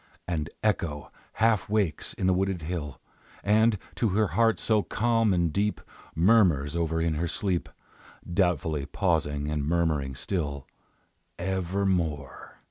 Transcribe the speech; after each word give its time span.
And 0.27 0.49
Echo 0.63 1.11
half 1.33 1.69
wakes 1.69 2.15
in 2.15 2.25
the 2.25 2.33
wooded 2.33 2.63
hill, 2.63 2.99
And, 3.43 3.77
to 3.97 4.09
her 4.09 4.29
heart 4.29 4.59
so 4.59 4.81
calm 4.81 5.31
and 5.31 5.53
deep, 5.53 5.79
Murmurs 6.15 6.75
over 6.75 6.99
in 6.99 7.13
her 7.13 7.27
sleep, 7.27 7.69
Doubtfully 8.25 8.87
pausing 8.87 9.47
and 9.51 9.63
murmuring 9.63 10.15
still, 10.15 10.65
"Evermore!" 11.37 12.57